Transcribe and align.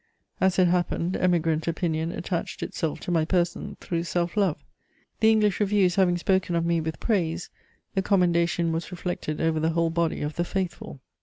As 0.39 0.57
it 0.57 0.67
happened, 0.67 1.15
Emigrant 1.15 1.67
opinion 1.67 2.11
attached 2.11 2.63
itself 2.63 2.99
to 3.01 3.11
my 3.11 3.23
person 3.23 3.77
through 3.79 4.03
self 4.05 4.35
love: 4.35 4.57
the 5.19 5.29
English 5.29 5.59
reviews 5.59 5.93
having 5.93 6.17
spoken 6.17 6.55
of 6.55 6.65
me 6.65 6.81
with 6.81 6.99
praise, 6.99 7.51
the 7.93 8.01
commendation 8.01 8.71
was 8.71 8.89
reflected 8.91 9.39
over 9.39 9.59
the 9.59 9.69
whole 9.69 9.91
body 9.91 10.23
of 10.23 10.37
the 10.37 10.43
"faithful." 10.43 11.01